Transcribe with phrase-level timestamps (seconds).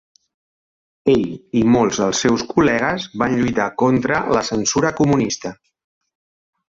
[1.11, 1.25] Ell
[1.59, 5.53] i molts dels seus col·legues van lluitar contra la censura comunista.